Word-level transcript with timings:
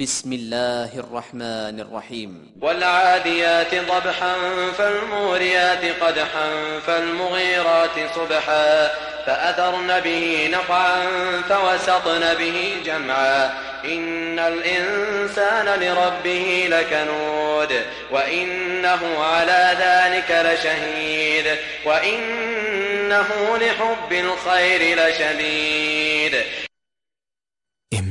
بسم 0.00 0.32
الله 0.32 0.90
الرحمن 0.94 1.80
الرحيم. 1.80 2.52
والعاديات 2.60 3.74
ضبحا 3.74 4.34
فالموريات 4.78 5.84
قدحا 6.02 6.50
فالمغيرات 6.86 7.90
صبحا 8.14 8.90
فأثرن 9.26 10.00
به 10.00 10.48
نقعا 10.52 11.06
فوسطن 11.48 12.34
به 12.34 12.76
جمعا. 12.84 13.50
إن 13.84 14.38
الإنسان 14.38 15.80
لربه 15.80 16.68
لكنود 16.70 17.82
وإنه 18.10 19.24
على 19.24 19.76
ذلك 19.80 20.30
لشهيد 20.46 21.56
وإنه 21.84 23.28
لحب 23.60 24.12
الخير 24.12 24.98
لشديد. 24.98 26.34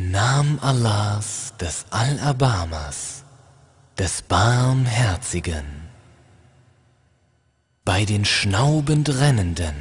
Im 0.07 0.13
Namen 0.13 0.59
Allahs, 0.61 1.53
des 1.59 1.85
Allerbarmers, 1.89 3.25
des 3.99 4.21
Barmherzigen, 4.21 5.65
bei 7.83 8.05
den 8.05 8.23
schnaubend 8.23 9.09
Rennenden, 9.09 9.75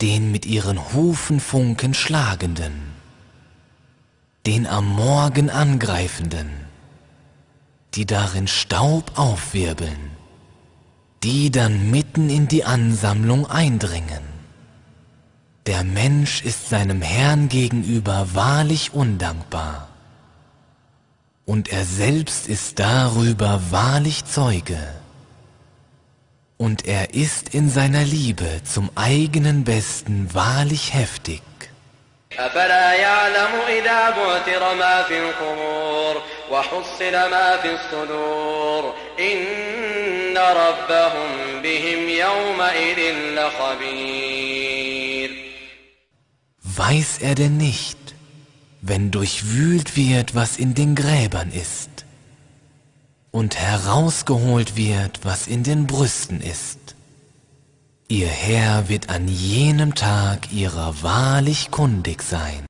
den 0.00 0.32
mit 0.32 0.46
ihren 0.46 0.92
Hufen 0.92 1.38
Funken 1.38 1.94
schlagenden, 1.94 2.72
den 4.46 4.66
am 4.66 4.96
Morgen 4.96 5.48
angreifenden, 5.48 6.50
die 7.94 8.04
darin 8.04 8.48
Staub 8.48 9.16
aufwirbeln, 9.16 10.10
die 11.22 11.52
dann 11.52 11.92
mitten 11.92 12.28
in 12.28 12.48
die 12.48 12.64
Ansammlung 12.64 13.46
eindringen 13.48 14.29
der 15.65 15.83
Mensch 15.83 16.43
ist 16.43 16.69
seinem 16.69 17.01
Herrn 17.01 17.49
gegenüber 17.49 18.27
wahrlich 18.33 18.93
undankbar. 18.93 19.87
Und 21.45 21.71
er 21.71 21.85
selbst 21.85 22.47
ist 22.47 22.79
darüber 22.79 23.61
wahrlich 23.71 24.25
Zeuge. 24.25 24.79
Und 26.57 26.85
er 26.85 27.13
ist 27.13 27.53
in 27.53 27.69
seiner 27.69 28.03
Liebe 28.03 28.61
zum 28.63 28.89
eigenen 28.95 29.63
Besten 29.63 30.33
wahrlich 30.33 30.93
heftig. 30.93 31.41
أفلا 32.39 32.93
يعلم 32.93 33.53
إذا 33.67 34.09
بعثر 34.09 34.75
ما 34.75 35.03
في 35.03 35.19
القبور 35.19 36.21
وحصل 36.51 37.11
ما 37.31 37.57
في 37.57 37.75
الصدور 37.75 38.93
إن 39.19 40.37
ربهم 40.37 41.61
بهم 41.63 42.09
يومئذ 42.09 43.13
لخبير 43.35 44.68
Weiß 46.76 47.18
er 47.20 47.34
denn 47.34 47.56
nicht, 47.56 47.98
wenn 48.80 49.10
durchwühlt 49.10 49.96
wird, 49.96 50.34
was 50.34 50.56
in 50.56 50.74
den 50.74 50.94
Gräbern 50.94 51.50
ist, 51.50 51.90
und 53.32 53.56
herausgeholt 53.56 54.76
wird, 54.76 55.20
was 55.24 55.46
in 55.46 55.64
den 55.64 55.86
Brüsten 55.86 56.40
ist? 56.40 56.78
Ihr 58.08 58.28
Herr 58.28 58.88
wird 58.88 59.08
an 59.08 59.26
jenem 59.26 59.94
Tag 59.94 60.52
ihrer 60.52 61.02
wahrlich 61.02 61.70
kundig 61.70 62.22
sein. 62.22 62.66